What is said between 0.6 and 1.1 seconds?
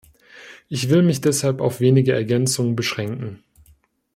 Ich will